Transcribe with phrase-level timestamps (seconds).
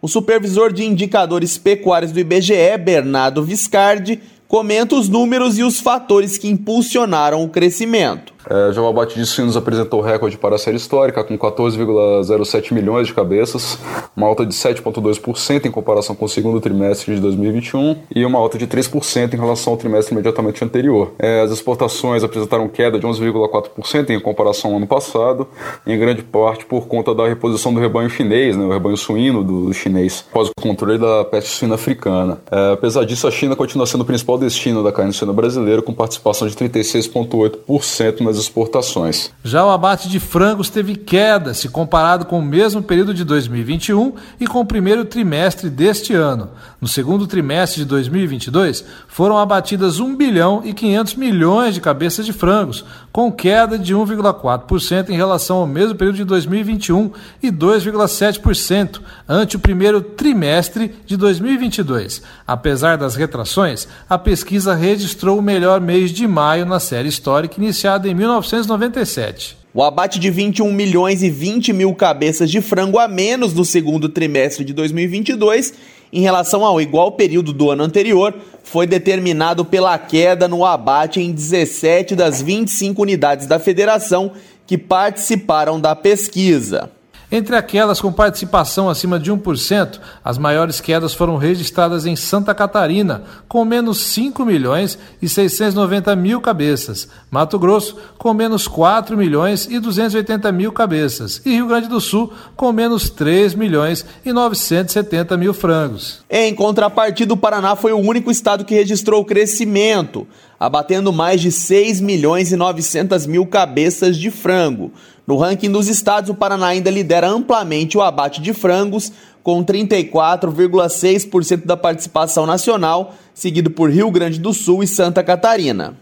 [0.00, 6.38] O supervisor de indicadores pecuários do IBGE, Bernardo Viscardi, comenta os números e os fatores
[6.38, 8.31] que impulsionaram o crescimento.
[8.48, 13.78] É, abate de suínos apresentou recorde para a série histórica, com 14,07 milhões de cabeças,
[14.16, 18.58] uma alta de 7,2% em comparação com o segundo trimestre de 2021 e uma alta
[18.58, 21.12] de 3% em relação ao trimestre imediatamente anterior.
[21.18, 25.48] É, as exportações apresentaram queda de 11,4% em comparação ao ano passado,
[25.86, 29.72] em grande parte por conta da reposição do rebanho chinês, né, o rebanho suíno do
[29.72, 32.40] chinês, após o controle da peste suína africana.
[32.50, 35.92] É, apesar disso, a China continua sendo o principal destino da carne suína brasileira, com
[35.92, 39.30] participação de 36,8% nas exportações.
[39.44, 44.14] Já o abate de frangos teve queda se comparado com o mesmo período de 2021
[44.40, 46.50] e com o primeiro trimestre deste ano.
[46.80, 52.32] No segundo trimestre de 2022, foram abatidas 1 bilhão e 500 milhões de cabeças de
[52.32, 57.12] frangos, com queda de 1,4% em relação ao mesmo período de 2021
[57.42, 62.22] e 2,7% ante o primeiro trimestre de 2022.
[62.46, 68.08] Apesar das retrações, a pesquisa registrou o melhor mês de maio na série histórica iniciada
[68.08, 69.56] em 1997.
[69.74, 74.08] O abate de 21 milhões e 20 mil cabeças de frango a menos no segundo
[74.08, 75.74] trimestre de 2022,
[76.12, 81.32] em relação ao igual período do ano anterior, foi determinado pela queda no abate em
[81.32, 84.32] 17 das 25 unidades da federação
[84.66, 86.90] que participaram da pesquisa.
[87.34, 93.22] Entre aquelas com participação acima de 1%, as maiores quedas foram registradas em Santa Catarina,
[93.48, 99.80] com menos 5 milhões e 690 mil cabeças, Mato Grosso, com menos 4 milhões e
[99.80, 105.54] 280 mil cabeças, e Rio Grande do Sul, com menos 3 milhões e 970 mil
[105.54, 106.18] frangos.
[106.28, 110.26] Em contrapartida, o Paraná foi o único estado que registrou crescimento,
[110.60, 114.92] abatendo mais de 6 milhões e 900 mil cabeças de frango.
[115.26, 119.12] No ranking dos estados, o Paraná ainda lidera amplamente o abate de frangos,
[119.42, 125.96] com 34,6% da participação nacional, seguido por Rio Grande do Sul e Santa Catarina.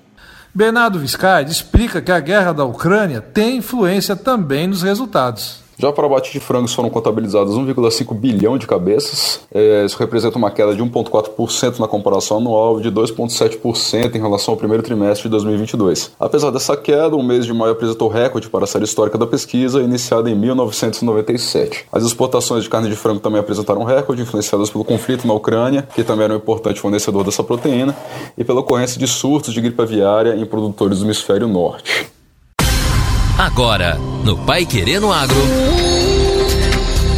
[0.55, 5.61] Bernardo Viscardi explica que a guerra da Ucrânia tem influência também nos resultados.
[5.81, 9.41] Já para abate de frangos foram contabilizados 1,5 bilhão de cabeças.
[9.51, 14.53] É, isso representa uma queda de 1,4% na comparação anual e de 2,7% em relação
[14.53, 16.11] ao primeiro trimestre de 2022.
[16.21, 19.81] Apesar dessa queda, o mês de maio apresentou recorde para a série histórica da pesquisa,
[19.81, 21.87] iniciada em 1997.
[21.91, 26.05] As exportações de carne de frango também apresentaram recorde, influenciadas pelo conflito na Ucrânia, que
[26.05, 27.97] também era um importante fornecedor dessa proteína,
[28.37, 32.10] e pela ocorrência de surtos de gripe aviária em produtores do hemisfério norte.
[33.41, 35.35] Agora, no Pai Querendo Agro.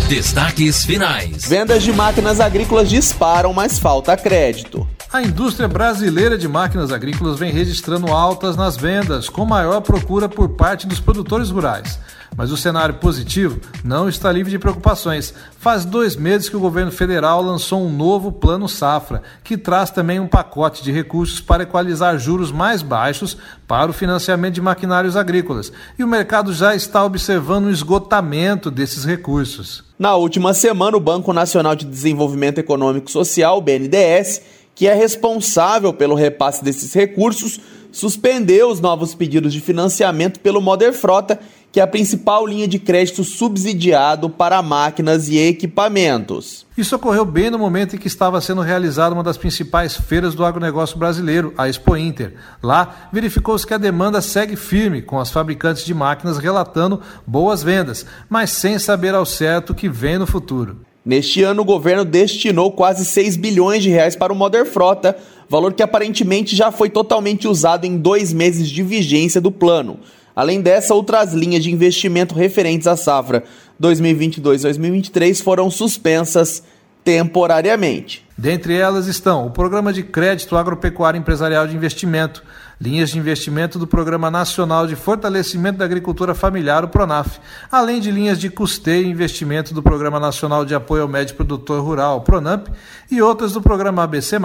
[0.08, 1.48] Destaques finais.
[1.48, 4.86] Vendas de máquinas agrícolas disparam, mas falta crédito.
[5.12, 10.48] A indústria brasileira de máquinas agrícolas vem registrando altas nas vendas, com maior procura por
[10.48, 11.98] parte dos produtores rurais.
[12.34, 15.34] Mas o cenário positivo não está livre de preocupações.
[15.58, 20.18] Faz dois meses que o governo federal lançou um novo Plano Safra, que traz também
[20.18, 23.36] um pacote de recursos para equalizar juros mais baixos
[23.68, 25.70] para o financiamento de maquinários agrícolas.
[25.98, 29.84] E o mercado já está observando o esgotamento desses recursos.
[29.98, 34.40] Na última semana, o Banco Nacional de Desenvolvimento Econômico Social, BNDES,
[34.74, 37.60] que é responsável pelo repasse desses recursos,
[37.90, 41.38] suspendeu os novos pedidos de financiamento pelo Moder Frota
[41.72, 46.66] que é a principal linha de crédito subsidiado para máquinas e equipamentos.
[46.76, 50.44] Isso ocorreu bem no momento em que estava sendo realizada uma das principais feiras do
[50.44, 52.34] agronegócio brasileiro, a Expo Inter.
[52.62, 58.04] Lá, verificou-se que a demanda segue firme, com as fabricantes de máquinas relatando boas vendas,
[58.28, 60.91] mas sem saber ao certo o que vem no futuro.
[61.04, 65.16] Neste ano, o governo destinou quase 6 bilhões de reais para o Modern Frota,
[65.48, 69.98] valor que aparentemente já foi totalmente usado em dois meses de vigência do plano.
[70.34, 73.42] Além dessa, outras linhas de investimento referentes à safra
[73.82, 76.62] 2022-2023 foram suspensas
[77.04, 78.26] temporariamente.
[78.36, 82.42] Dentre elas estão o Programa de Crédito Agropecuário Empresarial de Investimento,
[82.80, 87.38] linhas de investimento do Programa Nacional de Fortalecimento da Agricultura Familiar, o PRONAF,
[87.70, 91.80] além de linhas de custeio e investimento do Programa Nacional de Apoio ao Médio Produtor
[91.82, 92.68] Rural, o PRONAMP,
[93.10, 94.36] e outras do Programa ABC+,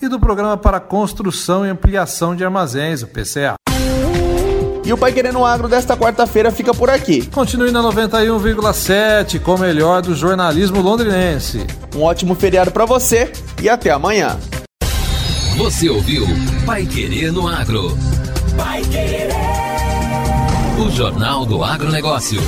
[0.00, 3.61] e do Programa para Construção e Ampliação de Armazéns, o PCA.
[4.84, 7.24] E o Pai Querendo Agro desta quarta-feira fica por aqui.
[7.26, 11.64] Continue na 91,7 com o melhor do jornalismo londrinense.
[11.94, 13.30] Um ótimo feriado para você
[13.62, 14.36] e até amanhã.
[15.56, 16.26] Você ouviu
[16.66, 17.96] Pai Querendo Agro.
[18.56, 19.30] Pai Querer.
[20.84, 22.40] O Jornal do Agronegócio.